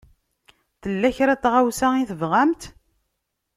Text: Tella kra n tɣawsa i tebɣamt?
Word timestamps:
Tella 0.81 1.09
kra 1.15 1.33
n 1.35 1.39
tɣawsa 1.43 1.87
i 1.95 2.03
tebɣamt? 2.09 2.61